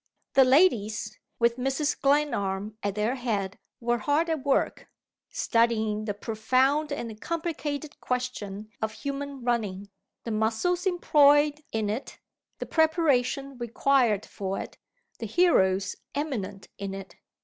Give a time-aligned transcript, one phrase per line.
[0.33, 2.01] The ladies, with Mrs.
[2.01, 4.87] Glenarm at their head, were hard at work,
[5.29, 9.91] studying the profound and complicated question of human running
[10.23, 12.17] the muscles employed in it,
[12.57, 14.79] the preparation required for it,
[15.19, 17.17] the heroes eminent in it.